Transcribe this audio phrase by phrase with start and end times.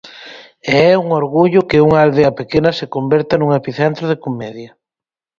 [0.73, 4.71] E é un orgullo que unha aldea pequena se converta nun epicentro da comedia.